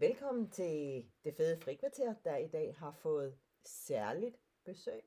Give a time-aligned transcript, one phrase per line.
[0.00, 5.02] Velkommen til det fede frikvarter, der i dag har fået særligt besøg.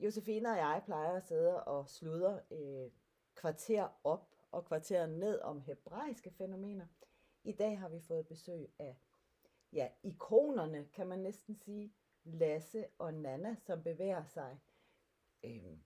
[0.00, 2.90] Josefine og jeg plejer at sidde og sludre øh,
[3.34, 6.86] kvarter op og kvarter ned om hebraiske fænomener.
[7.44, 8.96] I dag har vi fået besøg af
[9.72, 11.92] ja, ikonerne, kan man næsten sige,
[12.24, 14.58] Lasse og Nana, som bevæger sig
[15.44, 15.78] øh,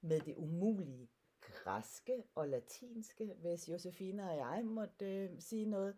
[0.00, 1.08] med det umulige
[1.40, 5.96] græske og latinske, hvis Josefine og jeg måtte øh, sige noget.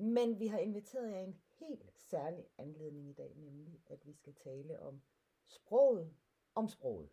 [0.00, 4.34] Men vi har inviteret jer en helt særlig anledning i dag, nemlig at vi skal
[4.34, 5.02] tale om
[5.46, 6.14] sproget
[6.54, 7.10] om sproget.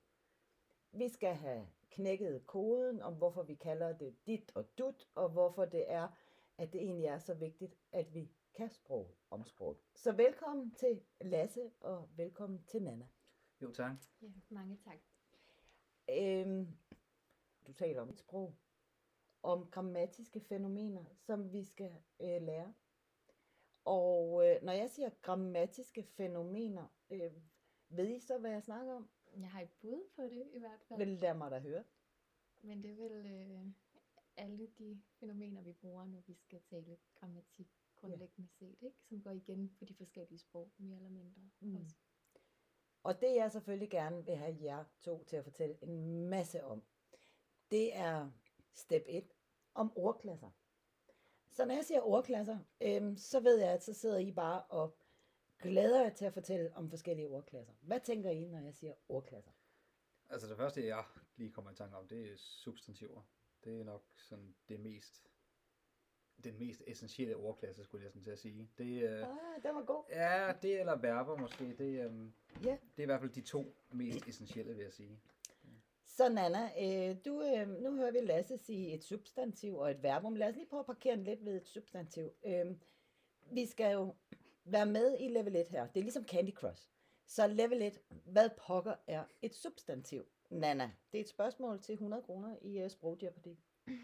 [0.92, 5.66] Vi skal have knækket koden om, hvorfor vi kalder det dit og dut, og hvorfor
[5.66, 6.08] det er,
[6.58, 9.78] at det egentlig er så vigtigt, at vi kan sprog om sproget.
[9.96, 13.08] Så velkommen til Lasse, og velkommen til Nana.
[13.62, 13.96] Jo, tak.
[14.22, 15.00] Ja, mange tak.
[16.10, 16.78] Øhm,
[17.68, 18.56] du taler om et sprog,
[19.46, 22.74] om grammatiske fænomener, som vi skal øh, lære.
[23.86, 27.32] Og øh, når jeg siger grammatiske fænomener, øh,
[27.90, 29.10] ved I så, hvad jeg snakker om?
[29.38, 31.00] Jeg har et bud på det i hvert fald.
[31.00, 31.84] Vel, lad mig da høre.
[32.62, 33.66] Men det er vel øh,
[34.38, 38.98] alle de fænomener, vi bruger, når vi skal tale grammatik grundlæggende set, ikke?
[39.04, 41.42] som går igen på de forskellige sprog, mere eller mindre.
[41.60, 41.76] Mm.
[41.76, 41.96] Også.
[43.04, 46.84] Og det jeg selvfølgelig gerne vil have jer to til at fortælle en masse om,
[47.72, 48.32] det er
[48.74, 49.35] step 1
[49.76, 50.50] om ordklasser.
[51.52, 54.98] Så når jeg siger ordklasser, øhm, så ved jeg, at så sidder I bare og
[55.60, 57.74] glæder jer til at fortælle om forskellige ordklasser.
[57.82, 59.52] Hvad tænker I, når jeg siger ordklasser?
[60.30, 61.04] Altså det første, jeg
[61.36, 63.22] lige kommer i tanke om, det er substantiver.
[63.64, 65.28] Det er nok sådan det mest,
[66.44, 68.70] den mest essentielle ordklasse, skulle jeg sådan til at sige.
[68.78, 70.04] Det, øh, Ah, den var god.
[70.10, 71.74] ja, det eller verber måske.
[71.78, 72.30] Det, øh,
[72.64, 72.78] Ja.
[72.98, 75.20] det er i hvert fald de to mest essentielle, vil jeg sige.
[76.18, 80.36] Så Nana, øh, du, øh, nu hører vi Lasse sige et substantiv og et verbum.
[80.36, 82.32] Lad os lige prøve at parkere lidt ved et substantiv.
[82.46, 82.66] Øh,
[83.52, 84.16] vi skal jo
[84.66, 85.88] være med i level 1 her.
[85.88, 86.90] Det er ligesom Candy Crush.
[87.26, 90.26] Så level 1, hvad pokker er et substantiv?
[90.50, 93.56] Nana, det er et spørgsmål til 100 kroner i uh, sprogjeopardy.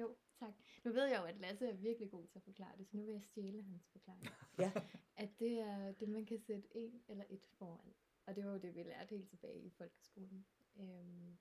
[0.00, 0.54] Jo, tak.
[0.84, 3.04] Nu ved jeg jo, at Lasse er virkelig god til at forklare det, så nu
[3.04, 4.26] vil jeg stjæle hans forklaring.
[4.58, 4.72] Ja.
[5.16, 7.94] At det er det, man kan sætte en eller et foran.
[8.26, 10.46] Og det var jo det, vi lærte helt tilbage i folkeskolen.
[10.76, 11.38] Øhm,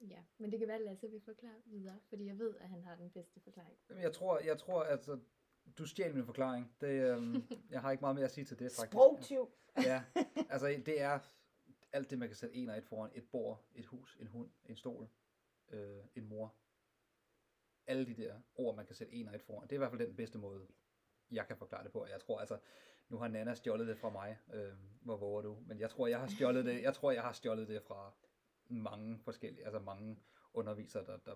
[0.00, 2.82] ja, men det kan være, at Lasse vil forklare videre, fordi jeg ved, at han
[2.82, 3.78] har den bedste forklaring.
[3.88, 5.18] Jeg tror, jeg tror altså,
[5.78, 6.76] du stjal min forklaring.
[6.80, 7.34] Det, øh,
[7.74, 8.92] jeg har ikke meget mere at sige til det, faktisk.
[8.92, 9.50] Sprogtyv.
[9.76, 10.04] Ja,
[10.52, 11.18] altså det er
[11.92, 13.10] alt det, man kan sætte en og et foran.
[13.14, 15.08] Et bord, et hus, en hund, en stol,
[15.68, 16.54] øh, en mor.
[17.86, 19.62] Alle de der ord, man kan sætte en og et foran.
[19.62, 20.66] Det er i hvert fald den bedste måde,
[21.30, 22.06] jeg kan forklare det på.
[22.06, 22.58] Jeg tror altså,
[23.08, 24.38] nu har Nana stjålet det fra mig.
[24.52, 25.58] Øh, hvor våger du?
[25.66, 28.14] Men jeg tror, jeg har stjålet det, jeg tror, jeg har stjålet det fra
[28.68, 30.18] mange forskellige, altså mange
[30.54, 31.34] undervisere, der, der,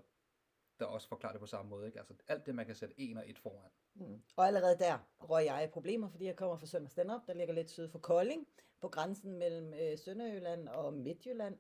[0.78, 1.86] der også forklarer det på samme måde.
[1.86, 1.98] Ikke?
[1.98, 3.70] Altså alt det, man kan sætte en og et foran.
[3.94, 4.22] Mm.
[4.36, 7.54] Og allerede der røg jeg i problemer, fordi jeg kommer fra Sønder Stenderup, der ligger
[7.54, 8.46] lidt syd for Kolding,
[8.80, 11.58] på grænsen mellem øh, Sønderjylland og Midtjylland.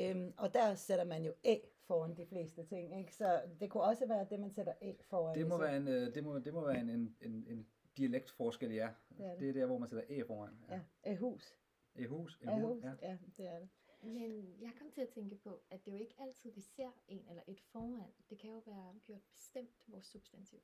[0.00, 3.14] Øhm, og der sætter man jo æ foran de fleste ting, ikke?
[3.14, 5.38] Så det kunne også være det, man sætter æ foran.
[5.38, 7.66] Det må ligesom- være en, øh, det må, det må være en, en, en, en
[7.96, 8.88] dialektforskel, ja.
[9.18, 9.40] Det er det.
[9.40, 10.64] det er der, hvor man sætter æ foran.
[11.06, 11.54] Ja, hus.
[11.94, 12.92] Et hus, en Æ hund, hus, ja.
[13.02, 13.68] ja, det er det.
[14.02, 16.90] Men jeg kom til at tænke på, at det er jo ikke altid, vi ser
[17.08, 18.12] en eller et foran.
[18.30, 20.58] Det kan jo være gjort bestemt vores substantiv.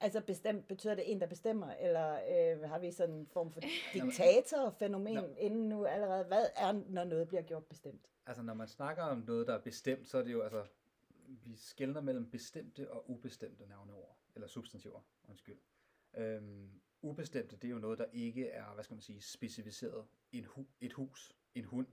[0.00, 3.60] Altså bestemt, betyder det en, der bestemmer, eller øh, har vi sådan en form for
[3.94, 5.34] diktatorfænomen Nå.
[5.38, 6.24] inden nu allerede?
[6.24, 8.08] Hvad er, når noget bliver gjort bestemt?
[8.26, 10.66] Altså, når man snakker om noget, der er bestemt, så er det jo, altså,
[11.28, 15.58] vi skældner mellem bestemte og ubestemte navneord, eller substantiver, undskyld.
[16.14, 16.70] Øhm,
[17.02, 20.06] ubestemte, det er jo noget, der ikke er, hvad skal man sige, specificeret.
[20.32, 21.86] En hu- et hus, en hund,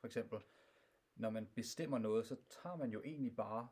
[0.00, 0.38] for eksempel.
[1.16, 3.68] Når man bestemmer noget, så tager man jo egentlig bare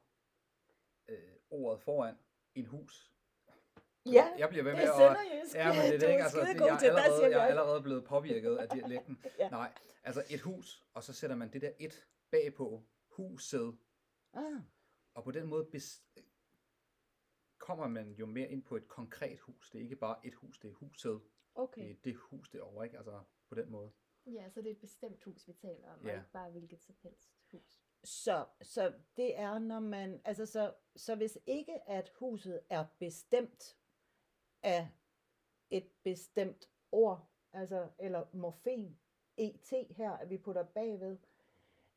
[1.08, 2.18] øh, ordet foran
[2.54, 3.12] en hus.
[4.06, 5.54] Ja, jeg bliver ved det med er at...
[5.54, 6.22] Ja, men det er det ikke.
[6.22, 9.24] Altså, det, jeg, er allerede, jeg er allerede blevet påvirket af dialekten.
[9.38, 9.48] Ja.
[9.48, 13.78] Nej, altså et hus, og så sætter man det der et bagpå, huset,
[14.32, 14.60] Ah,
[15.14, 16.02] og på den måde bes-
[17.58, 19.70] kommer man jo mere ind på et konkret hus.
[19.70, 21.12] Det er ikke bare et hus, det er huset.
[21.12, 21.22] Det
[21.54, 21.90] okay.
[21.90, 22.96] er det hus derovre, ikke?
[22.98, 23.92] Altså på den måde.
[24.26, 26.10] Ja, så det er et bestemt hus, vi taler om, Ja.
[26.10, 27.82] og ikke bare hvilket som helst hus.
[28.04, 33.76] Så, så det er, når man, altså så, så hvis ikke at huset er bestemt
[34.62, 34.88] af
[35.70, 38.98] et bestemt ord, altså, eller morfen,
[39.36, 41.18] et her, at vi putter bagved,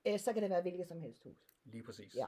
[0.06, 1.54] øh, så kan det være hvilket som helst hus.
[1.64, 2.16] Lige præcis.
[2.16, 2.26] Ja.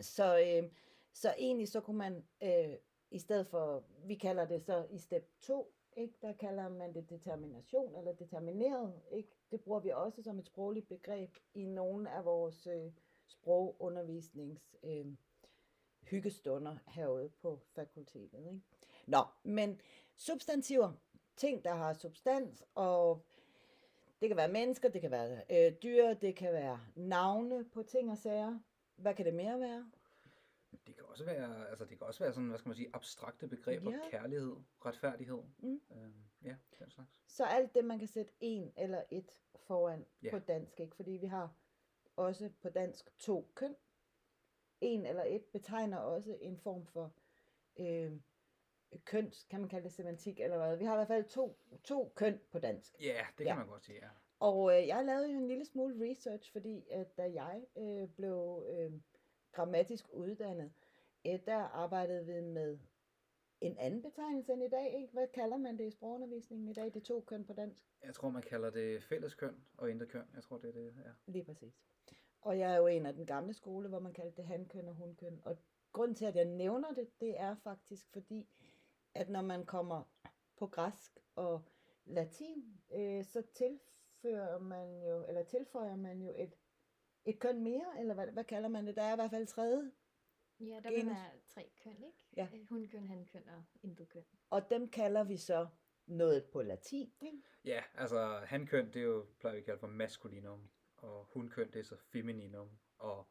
[0.00, 0.72] Så, øh,
[1.12, 2.76] så egentlig så kunne man, øh,
[3.10, 7.10] i stedet for, vi kalder det så i step 2, ikke, der kalder man det
[7.10, 9.00] determination eller determineret.
[9.12, 9.28] Ikke?
[9.50, 12.92] Det bruger vi også som et sprogligt begreb i nogle af vores øh,
[13.26, 15.06] sprogundervisnings øh,
[16.02, 18.46] hyggestunder herude på fakultetet.
[18.46, 18.60] Ikke?
[19.06, 19.80] Nå, men
[20.16, 20.92] substantiver,
[21.36, 23.24] ting, der har substans, og
[24.20, 28.10] det kan være mennesker, det kan være øh, dyr, det kan være navne på ting
[28.10, 28.58] og sager.
[28.96, 29.90] Hvad kan det mere være?
[30.86, 33.48] Det kan også være, altså det kan også være sådan, hvad skal man sige, abstrakte
[33.48, 34.10] begreber, Ja.
[34.10, 35.42] kærlighed, retfærdighed.
[35.58, 35.80] Mm.
[35.90, 37.22] Øhm, ja, den slags.
[37.26, 40.30] Så alt det, man kan sætte en eller et foran Ja.
[40.30, 40.96] på dansk, ikke?
[40.96, 41.54] Fordi vi har
[42.16, 43.76] også på dansk to køn.
[44.80, 47.12] En eller et betegner også en form for
[47.80, 48.12] øh,
[49.04, 50.76] køns, kan man kalde det semantik eller hvad.
[50.76, 52.94] Vi har i hvert fald to, to køn på dansk.
[53.00, 53.54] Ja, det kan Ja.
[53.54, 54.08] man godt sige, ja.
[54.38, 58.66] Og øh, jeg lavede jo en lille smule research, fordi at da jeg øh, blev
[58.68, 58.92] øh,
[59.52, 60.72] grammatisk uddannet,
[61.26, 62.78] øh, der arbejdede vi med
[63.60, 64.94] en anden betegnelse end i dag.
[64.94, 65.12] Ikke?
[65.12, 66.84] Hvad kalder man det i sprogundervisningen i dag?
[66.84, 67.84] Det er to køn på dansk.
[68.04, 70.24] Jeg tror, man kalder det fælleskøn og intet køn.
[70.34, 71.10] Jeg tror, det er det, ja.
[71.32, 71.74] Lige præcis.
[72.40, 74.94] Og jeg er jo en af den gamle skole, hvor man kaldte det hankøn og
[74.94, 75.40] hunkøn.
[75.44, 75.56] Og
[75.92, 78.48] grunden til, at jeg nævner det, det er faktisk fordi,
[79.14, 80.02] at når man kommer
[80.56, 81.62] på græsk og
[82.04, 86.54] latin, øh, så tilfører man jo, eller tilføjer man jo et,
[87.24, 88.96] et køn mere, eller hvad, hvad kalder man det?
[88.96, 89.92] Der er i hvert fald tredje,
[90.60, 92.18] Ja, der vil være tre køn, ikke?
[92.36, 92.48] Ja.
[92.54, 94.22] Øh, Hunkøn, hankøn og intet køn.
[94.50, 95.66] og dem kalder vi så
[96.06, 97.12] noget på latin.
[97.20, 97.36] Ikke?
[97.64, 101.78] Ja, altså hankøn, det er jo, plejer vi at kalde for maskulinum, og hunkøn, det
[101.78, 103.26] er så femininum, og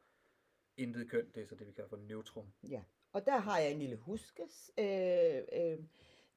[0.77, 2.53] intet køn, det er så det, vi kalder for neutrum.
[2.63, 5.79] Ja, og der har jeg en lille huskes øh, øh,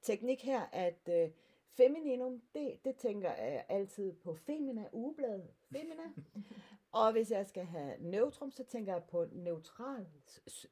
[0.03, 1.31] teknik her, at øh,
[1.71, 6.03] femininum, det, det tænker jeg altid på femina, ugebladet femina.
[6.95, 10.07] og hvis jeg skal have neutrum, så tænker jeg på neutral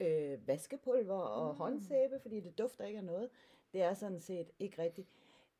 [0.01, 1.59] øh, vaskepulver og Mm.
[1.59, 3.31] håndsæbe, fordi det dufter ikke af noget.
[3.73, 5.07] Det er sådan set ikke rigtig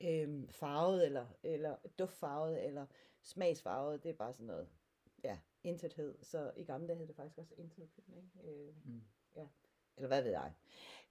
[0.01, 2.87] øh, farvet, eller, eller duftfarvet, eller
[3.23, 4.03] smagsfarvet.
[4.03, 4.69] Det er bare sådan noget,
[5.25, 6.19] ja, intethed.
[6.23, 8.51] Så i gamle dage hed det faktisk også intethed, ikke?
[8.53, 9.03] Øh, Mm.
[9.97, 10.53] eller hvad ved jeg.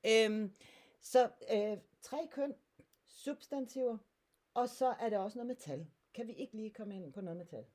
[0.08, 0.54] Øhm,
[1.02, 2.56] så øh, tre køn,
[3.08, 3.98] substantiver,
[4.54, 5.88] og så er det også noget med tal.
[6.14, 7.66] Kan vi ikke lige komme ind på noget med tal?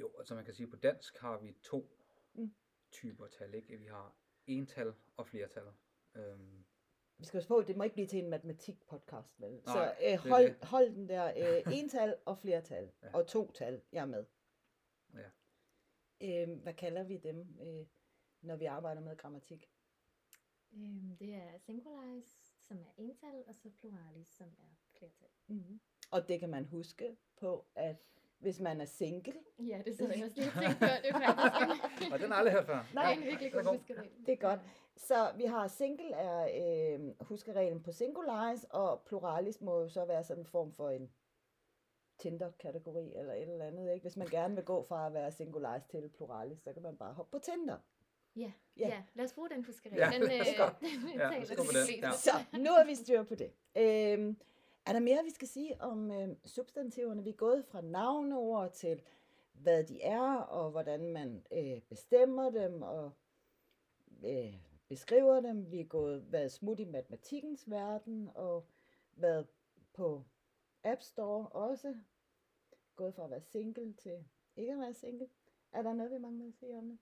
[0.00, 1.94] Jo, altså man kan sige, at på dansk har vi to
[2.34, 2.54] Mm.
[2.90, 3.76] typer tal, ikke?
[3.78, 4.14] Vi har
[4.46, 5.64] ental og flertal.
[6.14, 6.64] Øhm,
[7.18, 9.50] Vi skal huske på, det må ikke blive til en matematik-podcast, vel?
[9.50, 10.64] Nej, så øh, hold, det.
[10.64, 13.10] hold den der øh, ental og flertal, Ja.
[13.14, 14.24] og to tal, jeg er med.
[15.14, 15.30] Ja.
[16.42, 17.86] Øhm, hvad kalder vi dem, øh,
[18.40, 19.70] når vi arbejder med grammatik?
[20.72, 25.28] Øhm, det er singularis, som er ental, og så pluralis, som er flertal.
[25.46, 25.80] Mm-hmm.
[26.10, 27.96] Og det kan man huske på, at
[28.38, 30.84] hvis man er single, Ja, det sidder jeg også lige og tænker på.
[31.02, 32.84] Det er faktisk og den har aldrig hørt før.
[32.92, 34.10] det er en virkelig den god huskeregel.
[34.26, 34.60] Det er godt.
[34.96, 36.48] Så vi har single er
[36.94, 41.10] øh, huskereglen på singularis, og pluralis må jo så være sådan en form for en
[42.18, 43.92] Tinder-kategori eller et eller andet.
[43.92, 44.02] Ikke?
[44.04, 47.12] Hvis man gerne vil gå fra at være singularis til pluralis, så kan man bare
[47.12, 47.76] hoppe på Tinder.
[48.36, 48.88] Ja, Ja.
[48.88, 49.98] ja, lad os bruge den huskeregel.
[49.98, 52.00] Ja, den, lad os øh, den Ja, taler lad os gå til med de den,
[52.02, 52.12] ja.
[52.12, 53.52] Så nu er vi styr på det.
[53.76, 54.36] Øhm,
[54.88, 57.24] er der mere, vi skal sige om øh, substantiverne?
[57.24, 59.02] Vi er gået fra navneord til,
[59.52, 63.12] hvad de er, og hvordan man øh, bestemmer dem, og
[64.24, 64.54] øh,
[64.88, 65.70] beskriver dem.
[65.70, 68.66] Vi er gået været smut i matematikkens verden, og
[69.12, 69.46] været
[69.92, 70.22] på
[70.84, 71.94] App Store også.
[72.96, 74.24] Gået fra at være single til
[74.56, 75.28] ikke at være single.
[75.72, 76.98] Er der noget, vi mangler at sige om det?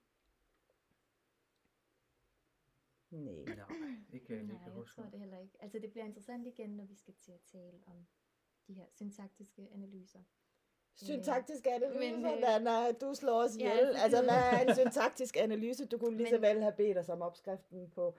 [3.25, 3.55] Nej.
[3.55, 3.65] Nej,
[4.13, 5.53] ikke jeg lige Nej, kan jeg tror det heller ikke.
[5.59, 8.07] Altså det bliver interessant igen, når vi skal til at tale om
[8.67, 10.19] de her syntaktiske analyser.
[10.95, 13.87] Syntaktisk analyse, men, øh, Dana, du slår os ja, ihjel.
[13.87, 15.85] altså, altså, det- hvad er en syntaktisk analyse?
[15.85, 18.15] Du kunne lige så vel have bedt os om opskriften på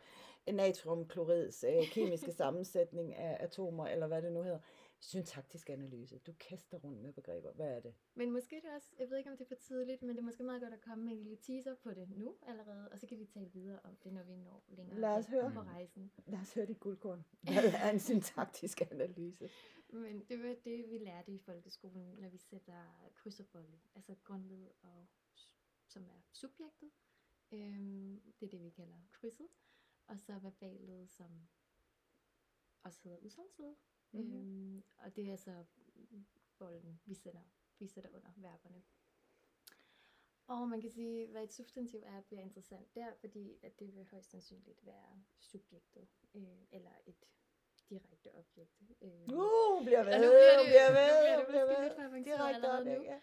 [0.52, 4.58] natriumklorids øh, kemiske sammensætning af atomer, eller hvad det nu hedder.
[5.00, 6.18] Syntaktisk analyse.
[6.18, 7.52] Du kaster rundt med begreber.
[7.52, 7.94] Hvad er det?
[8.14, 10.24] Men måske det også, jeg ved ikke om det er for tidligt, men det er
[10.24, 13.06] måske meget godt at komme med en lille teaser på det nu allerede, og så
[13.06, 15.52] kan vi tale videre om det, når vi når længere Lad os høre.
[15.52, 16.12] på rejsen.
[16.26, 17.24] Lad os høre dit guldkorn.
[17.40, 19.50] Hvad er en syntaktisk analyse?
[19.88, 23.80] Men det var det, vi lærte i folkeskolen, når vi sætter kryds og bolle.
[23.94, 25.06] Altså grundled, og,
[25.86, 26.90] som er subjektet.
[27.52, 29.48] Øhm, det er det, vi kalder krydset.
[30.06, 31.48] Og så verbalet, som
[32.82, 33.74] også hedder udsalgsled.
[34.12, 34.22] Mhm.
[34.22, 34.74] Mm-hmm.
[34.74, 35.64] Øhm, og det er så
[36.58, 37.40] bolden, vi sætter,
[37.78, 38.82] vi sætter under verberne.
[40.46, 44.04] Og man kan sige, hvad et substantiv er, bliver interessant der, fordi at det vil
[44.04, 47.24] højst sandsynligt være subjektet, øh, eller et
[47.90, 48.82] direkte objekt.
[49.02, 51.66] Øh, Uh, bliver ved, Og nu bliver det- bliver nu ved, bliver det bliver
[52.10, 52.24] ved.
[52.24, 53.02] Direkte nu.
[53.02, 53.20] ja.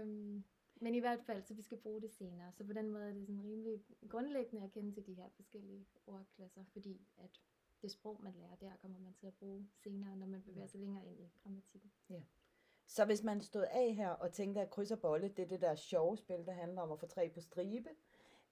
[0.00, 0.44] Øhm,
[0.76, 2.52] men i hvert fald, så vi skal bruge det senere.
[2.52, 5.86] Så på den måde er det sådan rimelig grundlæggende at kende til de her forskellige
[6.06, 7.40] ordklasser, fordi at
[7.84, 10.80] det sprog, man lærer der, kommer man til at bruge senere, når man bevæger sig
[10.80, 11.92] længere ind i grammatikken.
[12.86, 15.60] Så hvis man stod af her og tænkte, at kryds og bolle, det er det
[15.60, 17.90] der sjove spil, der handler om at få tre på stribe,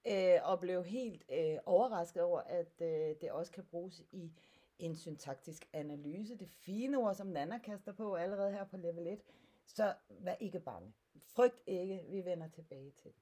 [0.07, 4.31] øh, og blev helt øh, overrasket over, at øh, det også kan bruges i
[4.79, 9.21] en syntaktisk analyse, det fine ord, som Nana kaster på allerede her på level 1,
[9.65, 10.93] så vær ikke bange.
[11.17, 13.21] Frygt ikke, vi vender tilbage til det.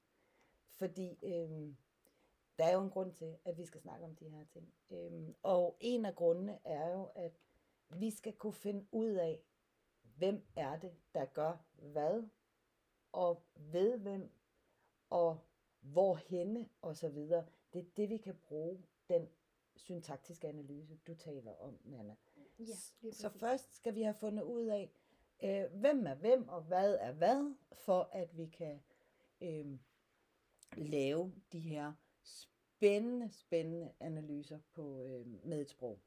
[0.68, 1.76] Fordi øhm,
[2.58, 4.74] der er jo en grund til, at vi skal snakke om de her ting.
[4.90, 7.32] Øhm, og en af grundene er jo, at
[7.94, 9.42] vi skal kunne finde ud af,
[10.02, 12.28] hvem er det, der gør hvad,
[13.12, 14.30] og ved hvem,
[15.10, 15.38] og
[15.80, 17.46] hvorhenne, og så videre.
[17.72, 19.28] Det er det, vi kan bruge den
[19.76, 22.16] syntaktiske analyse, du taler om, Nana.
[22.58, 22.74] Ja,
[23.12, 24.90] Så først skal vi have fundet ud af,
[25.42, 28.82] øh, hvem er hvem, og hvad er hvad, for at vi kan
[29.40, 29.78] øh,
[30.76, 31.92] lave de her
[32.22, 36.00] spændende, spændende analyser på, øh, med et sprog.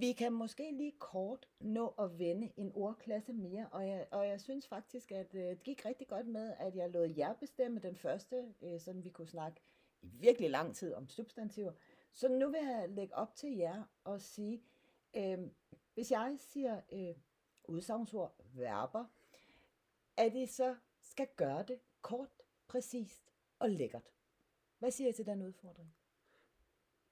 [0.00, 4.40] Vi kan måske lige kort nå at vende en ordklasse mere, og jeg, og jeg
[4.40, 7.96] synes faktisk, at øh, det gik rigtig godt med, at jeg lod jer bestemme den
[7.96, 9.60] første, øh, sådan vi kunne snakke
[10.02, 11.72] i virkelig lang tid om substantiver.
[12.12, 14.62] Så nu vil jeg lægge op til jer og sige,
[15.16, 15.38] øh,
[15.94, 17.14] hvis jeg siger øh,
[17.64, 19.04] udsagnsord, verber,
[20.16, 24.10] at I så skal gøre det kort, præcist og lækkert.
[24.80, 25.94] Hvad siger I til den udfordring?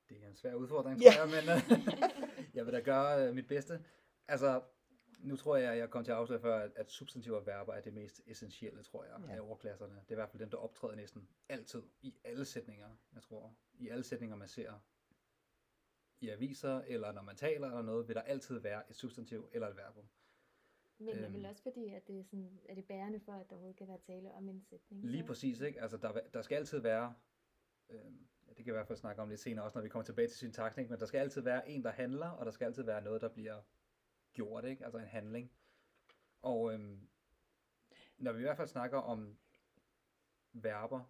[0.08, 1.10] Det er en svær udfordring, Ja.
[1.10, 1.88] tror jeg, men øh,
[2.56, 3.84] jeg vil da gøre øh, mit bedste.
[4.28, 4.62] Altså,
[5.18, 7.92] nu tror jeg, jeg kom til at afsløre før, at, substantiver og verber er det
[7.92, 9.26] mest essentielle, tror jeg, Ja.
[9.32, 9.36] ja.
[9.36, 9.94] af ordklasserne.
[9.94, 13.54] Det er i hvert fald dem, der optræder næsten altid i alle sætninger, jeg tror.
[13.78, 14.78] I alle sætninger, man ser
[16.20, 19.68] i aviser, eller når man taler eller noget, vil der altid være et substantiv eller
[19.68, 20.08] et verbum.
[20.98, 23.50] Men det er vel også fordi, at det er, sådan, er det bærende for, at
[23.50, 25.04] der overhovedet kan være tale om en sætning.
[25.04, 25.26] Lige så?
[25.26, 25.80] præcis, ikke?
[25.82, 27.14] Altså, der, der skal altid være,
[27.90, 28.12] øh,
[28.46, 30.04] ja, det kan vi i hvert fald snakke om lidt senere, også når vi kommer
[30.04, 30.90] tilbage til syntaksen, ikke?
[30.90, 33.28] men der skal altid være en, der handler, og der skal altid være noget, der
[33.28, 33.60] bliver
[34.32, 34.84] gjort, ikke?
[34.84, 35.52] altså en handling.
[36.42, 36.98] Og øh,
[38.16, 39.38] når vi i hvert fald snakker om
[40.52, 41.04] verber,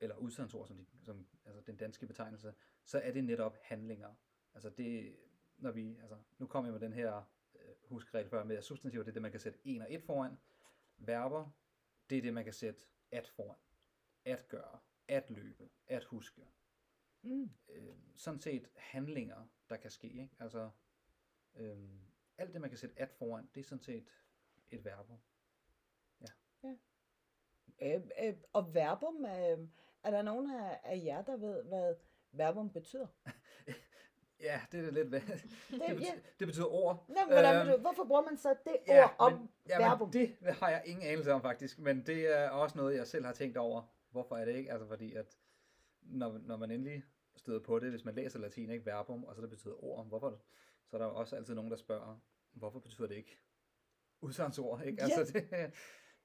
[0.00, 4.14] eller udsagnsord, som, de, som altså den danske betegnelse, så er det netop handlinger.
[4.54, 5.16] Altså det,
[5.56, 7.22] når vi, altså nu kommer jeg med den her
[7.54, 10.02] øh, huskregel før med, at substantiver, det er det, man kan sætte en og et
[10.02, 10.36] foran.
[10.96, 11.50] Verber,
[12.10, 13.58] det er det, man kan sætte at foran.
[14.24, 16.42] At gøre, at løbe, at huske.
[17.22, 17.50] Mm.
[17.68, 20.08] Øh, sådan set handlinger, der kan ske.
[20.08, 20.36] Ikke?
[20.40, 20.70] Altså,
[21.54, 21.78] øh,
[22.38, 24.06] alt det, man kan sætte at foran, det er sådan set
[24.70, 25.18] et verbum.
[27.82, 29.68] Øh, øh, og verbum, øh,
[30.02, 31.94] er der nogen af, af jer, der ved, hvad
[32.32, 33.06] verbum betyder?
[34.40, 35.20] Ja, det er lidt hvad.
[35.20, 35.28] Det,
[35.70, 35.94] Det, ja.
[35.94, 37.04] betyder, det betyder ord.
[37.08, 40.08] Nå, hvordan, øhm, hvorfor bruger man så det Ja, ord om men, ja, verbum?
[40.08, 43.24] men det har jeg ingen anelse om faktisk, men det er også noget, jeg selv
[43.24, 43.82] har tænkt over.
[44.10, 44.72] Hvorfor er det ikke?
[44.72, 45.38] Altså fordi, at
[46.02, 47.02] når, når man endelig
[47.36, 50.40] støder på det, hvis man læser latin, ikke verbum, og så det betyder ord, hvorfor,
[50.86, 52.18] så er der jo også altid nogen, der spørger,
[52.52, 53.38] hvorfor betyder det ikke
[54.20, 55.04] udsagnsord, ikke?
[55.04, 55.18] Ja.
[55.18, 55.72] Altså det,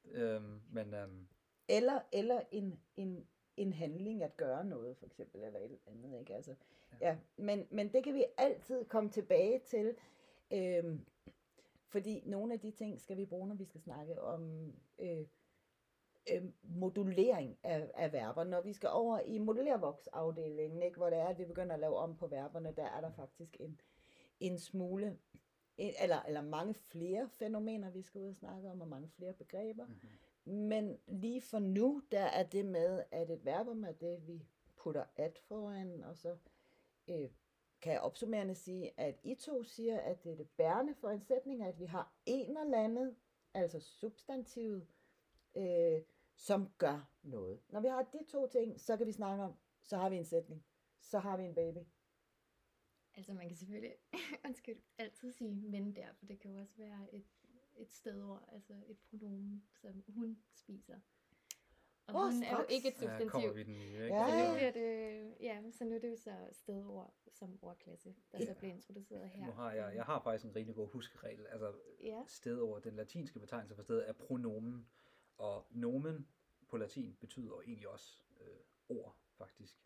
[0.06, 1.28] øhm, men øhm,
[1.68, 6.36] Eller, eller en, en, en handling at gøre noget, for eksempel, eller et andet, ikke?
[6.36, 6.56] Altså,
[7.02, 7.08] ja.
[7.08, 9.96] Ja, men, men det kan vi altid komme tilbage til,
[10.52, 11.06] øhm,
[11.88, 15.26] fordi nogle af de ting skal vi bruge, når vi skal snakke om øh,
[16.32, 18.44] øh, modulering af, af verber.
[18.44, 21.98] Når vi skal over i modellervoksafdelingen, ikke, hvor det er, at vi begynder at lave
[21.98, 23.82] om på verberne, der er der faktisk en,
[24.40, 25.18] en smule,
[25.78, 29.34] en, eller, eller mange flere fænomener, vi skal ud og snakke om, og mange flere
[29.34, 29.86] begreber.
[29.86, 30.10] mhm.
[30.46, 35.04] Men lige for nu, der er det med, at et verbum er det, vi putter
[35.16, 36.38] at foran, og så
[37.08, 37.30] øh,
[37.82, 41.22] kan jeg opsummerende sige, at I to siger, at det er det bærende for en
[41.22, 43.16] sætning, at vi har en eller andet,
[43.54, 44.88] altså substantivet,
[45.56, 46.02] øh,
[46.36, 47.60] som gør noget.
[47.70, 50.26] Når vi har de to ting, så kan vi snakke om, så har vi en
[50.26, 50.66] sætning,
[51.00, 51.80] så har vi en baby.
[53.16, 53.96] Altså man kan selvfølgelig
[54.48, 57.26] undskyld, altid sige men der, for det kan jo også være et,
[57.76, 61.00] et stedord, altså et pronomen, som hun spiser.
[62.08, 62.74] Og Åh, hun er jo straks.
[62.74, 63.56] ikke et ja, kommer substantiv.
[63.56, 64.16] vi den nye, ikke?
[64.16, 64.48] Ja, Så ja.
[64.50, 68.44] nu bliver det, ja, så nu er det jo så stedord som ordklasse, der så
[68.46, 68.54] Ja.
[68.54, 69.46] bliver introduceret her.
[69.46, 71.48] Nu har jeg, jeg har faktisk en rigtig god huskeregel.
[71.48, 74.90] Altså, Ja, stedord, den latinske betegnelse for sted er pronomen,
[75.38, 76.28] og nomen
[76.68, 78.60] på latin betyder egentlig også øh,
[78.90, 79.78] ord, faktisk.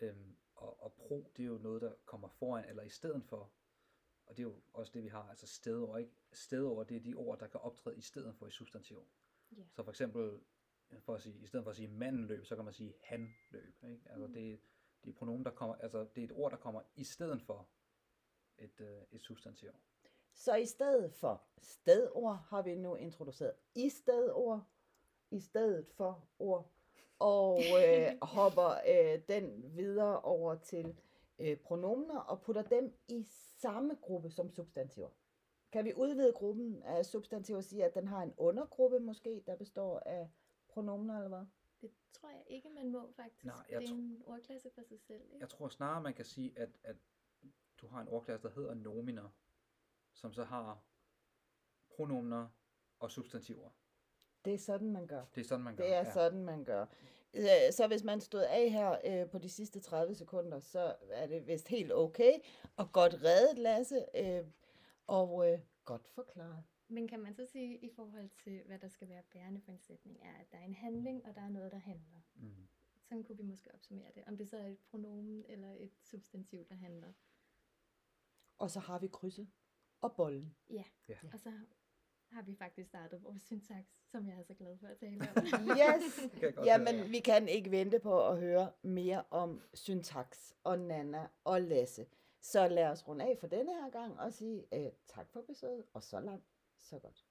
[0.00, 3.52] Øhm, og, og pro, det er jo noget, der kommer foran eller i stedet for,
[4.26, 6.12] og det er jo også det, vi har, altså stedord, ikke?
[6.32, 9.06] Stedord, det er de ord, der kan optræde i stedet for i substantiv.
[9.56, 9.62] ja.
[9.72, 10.40] Så for eksempel,
[11.00, 13.34] for at sige, i stedet for at sige manden løb, så kan man sige han
[13.50, 14.02] løb, ikke?
[14.10, 14.32] Altså Mm.
[14.32, 14.60] det,
[15.04, 17.68] det er pronomen, der kommer, altså det er et ord, der kommer i stedet for
[18.58, 19.70] et, øh, et substantiv.
[20.34, 24.71] Så i stedet for stedord har vi nu introduceret i stedord,
[25.32, 26.70] i stedet for ord,
[27.18, 31.00] og øh, hopper øh, den videre over til
[31.38, 33.22] øh, pronomener og putter dem i
[33.60, 35.08] samme gruppe som substantiver.
[35.72, 39.56] Kan vi udvide gruppen af substantiver og sige, at den har en undergruppe måske, der
[39.56, 40.30] består af
[40.68, 41.46] pronomener eller hvad?
[41.80, 43.44] Det tror jeg ikke, man må faktisk.
[43.44, 45.22] Nej, jeg det er en ordklasse for sig selv.
[45.24, 45.36] Ikke?
[45.40, 46.96] Jeg tror snarere, man kan sige, at, at
[47.80, 49.28] du har en ordklasse, der hedder nominer,
[50.12, 50.84] som så har
[51.96, 52.48] pronominer
[52.98, 53.70] og substantiver.
[54.44, 55.24] Det er sådan, man gør.
[55.34, 55.84] Det er sådan, man gør.
[55.84, 56.12] Det er ja.
[56.12, 56.86] sådan, man gør.
[57.34, 61.26] Øh, Så hvis man stod af her øh, på de sidste 30 sekunder, så er
[61.26, 62.32] det vist helt okay,
[62.76, 64.44] og godt reddet, Lasse, øh,
[65.06, 66.64] og øh, godt forklaret.
[66.88, 69.78] Men kan man så sige, i forhold til, hvad der skal være bærende for en
[69.78, 72.20] sætning, er, at der er en handling, og der er noget, der handler.
[72.34, 72.68] Mm.
[73.02, 74.22] Sådan kunne vi måske opsummere det.
[74.26, 77.12] Om det så er et pronomen eller et substantiv, der handler.
[78.58, 79.48] Og så har vi krydset
[80.00, 80.54] og bollen.
[80.70, 80.84] Ja.
[81.08, 81.16] Ja.
[81.32, 81.52] Og så
[82.32, 85.44] har vi faktisk startet vores syntaks, som jeg er så glad for at tale om.
[85.82, 86.32] Yes!
[86.40, 86.64] Høre.
[86.64, 92.06] Jamen, vi kan ikke vente på at høre mere om syntaks og Nana og Lasse.
[92.40, 95.84] Så lad os runde af for denne her gang og sige øh, tak for besøget,
[95.94, 96.44] og så langt,
[96.78, 97.24] så godt.